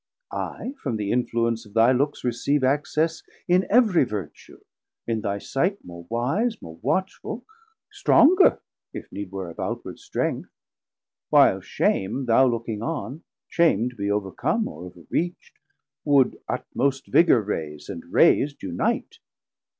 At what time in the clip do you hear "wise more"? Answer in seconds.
6.09-6.79